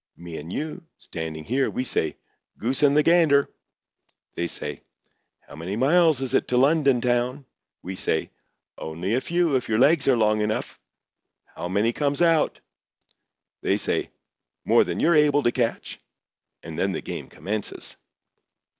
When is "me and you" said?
0.17-0.83